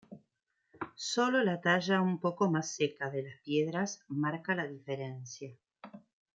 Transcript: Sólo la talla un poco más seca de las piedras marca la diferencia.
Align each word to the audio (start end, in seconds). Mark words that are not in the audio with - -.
Sólo 1.11 1.43
la 1.43 1.61
talla 1.61 2.01
un 2.01 2.19
poco 2.19 2.49
más 2.49 2.71
seca 2.75 3.11
de 3.11 3.21
las 3.21 3.39
piedras 3.43 4.01
marca 4.07 4.55
la 4.55 4.65
diferencia. 4.65 5.55